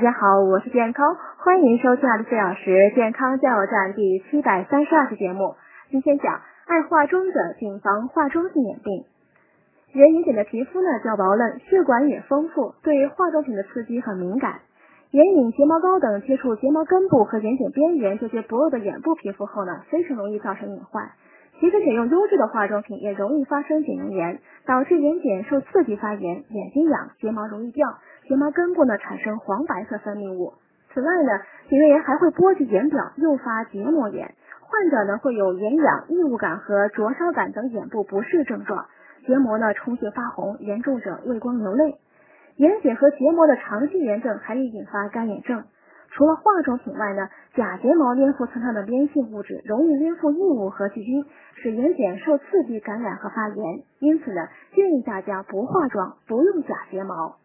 [0.00, 5.56] 大家好，我是健康，欢迎收听二十四小时健康加油站第七百三十二期节目。
[5.90, 9.04] 今天讲爱化妆的谨防化妆性眼病。
[9.92, 14.60] 人眼睑的皮肤呢较薄嫩，血管也丰富，对化妆品的刺激很敏感。
[15.10, 21.10] 眼影、睫毛膏等接触睫毛根部和眼睑边缘这些薄弱的眼部皮肤后呢，非常容易造成隐患。
[21.60, 30.54] 即使选用优质的化妆品，也容易发生睑囊炎，导致眼睑受刺激发炎，眼睛痒，睫毛容易掉，睫毛根部呢产生黄白色分泌物。
[30.94, 31.30] 此外呢，
[31.68, 38.86] 睑囊炎还会波及眼表，诱发结膜炎，患者呢会有眼痒、异物感和灼烧感等眼部不适症状，
[39.26, 41.96] 结膜呢充血发红，严重者畏光流泪。
[42.56, 45.64] 眼睑和结膜的长期炎症还易引发干眼症。
[46.20, 51.24] 除了化妆品外呢，假睫毛粘附身上的粘性物质容易粘附异物和细菌，
[51.54, 53.84] 使眼睑受刺激感染和发炎。
[54.00, 57.36] 因此呢，建议大家不化妆，不用假睫毛。